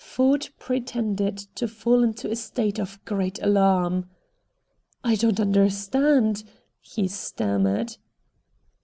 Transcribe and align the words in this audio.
Ford 0.03 0.49
pretended 0.57 1.37
to 1.53 1.67
fall 1.67 2.03
into 2.03 2.31
a 2.31 2.35
state 2.35 2.79
of 2.79 2.97
great 3.05 3.39
alarm. 3.39 4.09
"I 5.03 5.13
don't 5.13 5.39
understand," 5.39 6.43
he 6.79 7.07
stammered. 7.07 7.97